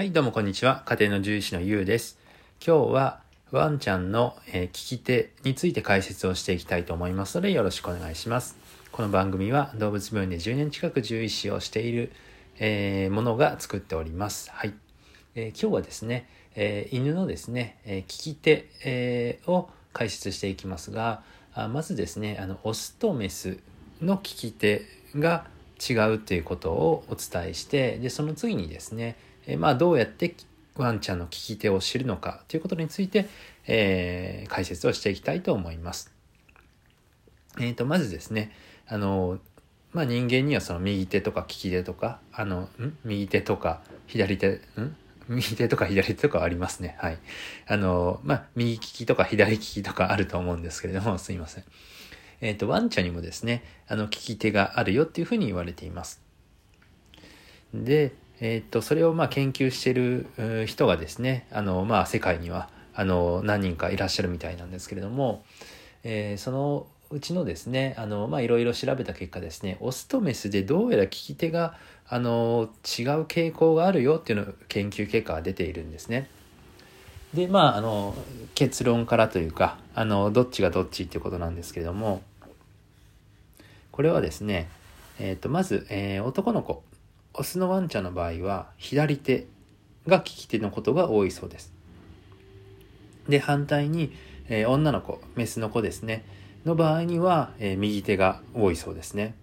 [0.00, 0.82] はい、どうもこんにちは。
[0.86, 2.16] 家庭の獣医師のゆうです。
[2.66, 8.56] 今日はワンちゃんの、えー聞き手について解説をしていきたいと思いますのでよろしくお願いします。
[8.92, 12.12] この番組は動物病院で10年近く獣医師をしている、
[12.58, 14.50] えーものが作っております。
[14.50, 14.72] はい。
[15.34, 21.22] えー今日はですね、えー犬のですね、えー聞き手、えーを解説していきますが、
[21.52, 23.58] あまずですね、あの、オスとメス
[24.00, 24.80] の聞き手
[25.14, 25.44] が
[25.78, 29.16] 違うということをお伝えして、で、その次にですね、
[29.46, 30.34] えまあ、どうやって
[30.76, 33.26] ワンちゃんの聞き手を知るのかということについて、
[33.66, 36.12] えー解説をしていきたいと思います。
[37.58, 38.52] えー、とまずですね
[38.86, 39.38] あの、
[39.92, 42.96] まあ、人間にはその右手とか利き手とかあのん？
[43.04, 44.96] 右手とか左手ん？
[45.28, 46.96] 右手とか左手とかありますね。
[46.98, 47.18] はい。
[47.66, 51.64] あのまあ右利きとか左利きとかあると思うんですけれどもすいません。
[52.40, 56.22] えっ、とワンちゃんにもですねあの利き手があるよっていうふうに言われています。
[57.74, 60.26] で、えーっとそれをまあ研究してる
[60.66, 65.44] 人がですねあの、まあ、世界にはあの何人かいらっしゃるみたいなんですけれども、
[66.02, 71.74] えーそのうちのですねあの、まあ、いろいろ調べた結果ですねオスとメスでどうやら利き手が
[72.08, 76.28] あの違う傾向があるよっていうの研究結果が出ているんですね。
[77.34, 78.14] でまああの
[78.54, 82.22] 結論からというかあのどっちがどっちっていうことなんですけれども
[83.90, 84.68] これはですね、
[85.18, 86.82] えー、とまず、えー男の子
[87.34, 89.46] オスのワンちゃんの場合は左手
[90.06, 91.72] が利き手のことが多いそうです。
[93.28, 94.12] で反対に、
[94.48, 96.24] えー女の子メスの子ですね
[96.64, 99.34] の場合には、えー右手が多いそうですね。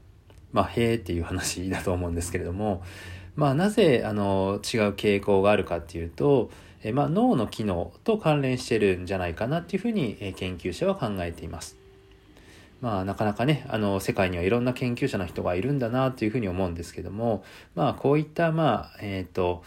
[0.51, 2.83] まあへーっていう話だと思うんですけれども
[3.35, 6.49] まあなぜあの違う傾向があるかっていうと、
[6.83, 11.77] えーまあ、脳の機能と関連してるんじゃないかなっていうふうに、えー研究者は考えています。
[12.81, 17.43] まあなかなかねあの世界にはいろんな研究者の人がいるんだなというふうに思うんですけども
[17.75, 19.63] まあこういったまあえっ、と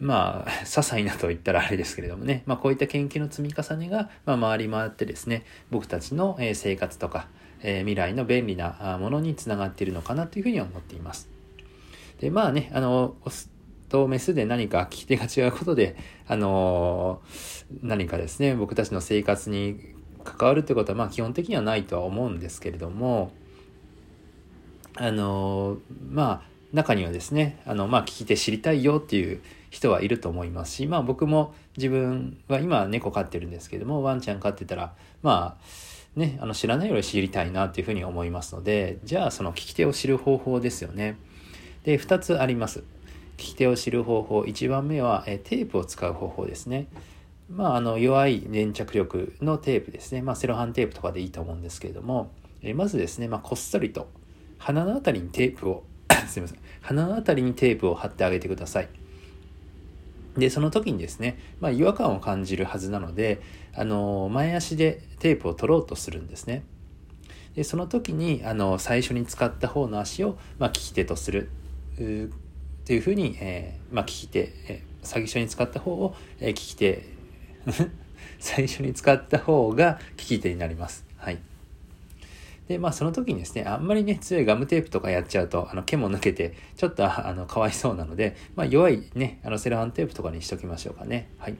[0.00, 7.28] まあ些細なと言ったらあれですけれどもね、まあ、こういった研究の積み重ねが、まあ、回り回ってですね僕たちの生活とか、
[7.62, 11.28] えー未来の便利なものにつながっているのかなというふうに思っています。
[12.20, 13.50] でまあねあのオス
[13.88, 15.96] とメスで何か聞き手が違うことで
[16.26, 17.20] あの
[17.82, 19.80] 何かですね僕たちの生活に
[20.28, 23.32] 関わるってことはまあ基本的にはないとは思うんですけれども
[24.96, 25.78] あの
[26.10, 29.40] まあ中にはですねあのまあ聞き手知りたいよっていう
[29.70, 41.16] 人はいると思いますしまあ僕も自分は今猫飼ってるんですけどもワンちゃん飼ってたらまあねあの知らないより知りたいなっていうふうに思いますのでじゃあその聞き手を知る方法ですよね。
[41.84, 42.80] で2つあります。
[43.38, 44.40] 聞き手を知る方法。
[44.42, 46.88] 1番目はえテープを使う方法ですね。
[47.48, 52.30] まあ、あの弱い粘着力のテープですね、まあ、セロハンテープとかでいいと思うんですけれども、
[52.62, 54.08] えまずですね、まあ、こっそりと
[54.58, 55.84] 鼻のあたりにテープを
[56.28, 56.58] すいません。
[56.82, 58.88] 鼻のあたりにテープを貼ってあげてください。
[60.36, 63.40] でその時にですね、まあ、違和感を感じるはずなので
[63.74, 66.64] あの前足でテープを取ろうとするんですね。
[67.54, 71.48] でその時にあの最初に使った方の足を、まあ、利き手とする。
[71.94, 71.98] っ
[72.88, 77.17] ていうふうに、えーまあ、利き手、えー最初に使った方を、えー利き手
[78.38, 81.04] 最初に使った方が利き手になります。
[81.16, 81.38] はい。
[82.68, 91.28] で、まあその時にですね、あんまりね、強いガムテープとかやっちゃうと、あの毛も抜けて、ちょっとあのかわいそうなので、まあ弱いね、あのセロハンテープとかにしときましょうかね。
[91.38, 91.56] はい。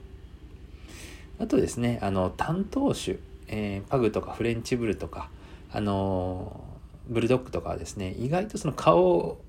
[1.39, 3.17] あとですね、あの担当種、
[3.47, 5.29] えーパグとかフレンチブルとか、
[5.71, 6.69] あのー
[7.09, 9.39] ブルドッグとかはですね、意外とその顔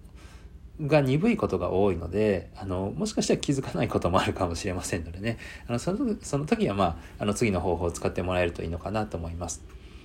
[0.87, 5.39] が鈍いことが多いのであのもしかしたら気づかないこともあるかもしれませんのでね。
[5.67, 6.85] あのそのその時はま
[7.19, 9.63] ああの次の方法を使ってもらえるといいのかなと思います。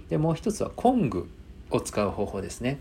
[0.09, 1.30] でもう一つはコング
[1.72, 2.80] を使う方法ですね。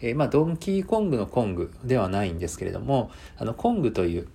[0.00, 4.28] えーまあドンキーコングのコングではないんですけれどもあのコングという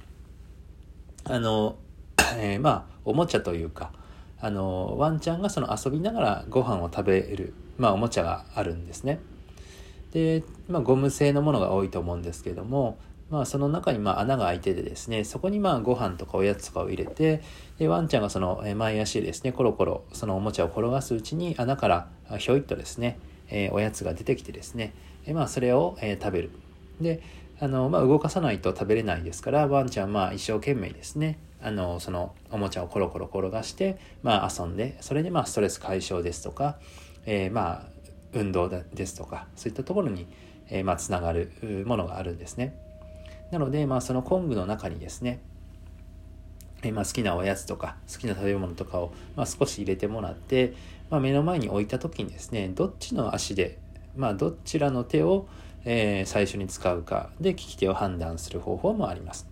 [1.23, 1.78] あの、
[2.38, 3.91] えーまあおもちゃというか
[4.39, 9.19] あのワンちゃんがその遊びながらご飯を食べる、まあ、おもちゃがあるんですね。
[10.16, 12.98] で、まあ、ゴム製のものが多いと思うんですけども、
[13.30, 17.41] まあ、その中にま穴が開いててですねそこにまあご飯とかおやつとかを入れて
[17.79, 22.08] でワンちゃんがその前足ですねコロコロそのおもちゃを転がすうちに穴から
[22.38, 23.20] ひょいっとですね、
[23.50, 24.94] えおやつが出てきてですね、
[25.26, 26.50] えまあ、それを、え食べる。
[27.02, 27.22] で
[27.59, 36.78] あの、まあ、動かさないと食べれないですからワンちゃんはまあ一生懸命ですねあのそのおもちゃをコロコロ転がして、まあ、遊んでそれでまあストレス解消ですとか、
[37.26, 37.95] えーまあ
[38.35, 40.28] 運動ですとかそういったところに、
[40.70, 42.76] えまあ、つながるものがあるんですね。
[43.52, 45.40] なので、まあ、その昆布の中にですね、
[46.84, 50.73] えまあ、好きなおやつとか好きな食べ物とかを、まあ、少し入れてもらって、
[51.09, 53.79] まあ、目の前に置いた時にですねどっちの足で、
[54.16, 55.47] まあ、どちらの手を、
[55.85, 59.47] えー最初に使うかで利き手を判断する方法もあります。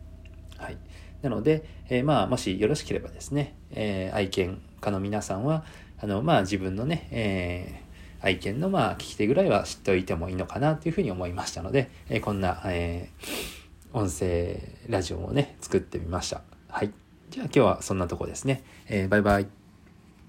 [0.57, 0.77] はい。
[1.21, 5.63] なので、えー、まあ、もしよろしければですね、えー、愛犬家の皆さんは、
[5.99, 7.81] あの、まあ、自分のね、え、
[8.23, 16.41] 愛犬のまあ聞き手ぐらいは知っておいてもいいのかなというふうに思いましたので、え、こんな、えー、音声ラジオをね、作ってみました。
[16.69, 16.91] はい。
[17.29, 18.63] じゃあ今日はそんなとこですね。
[18.87, 19.62] えー、バイバイ。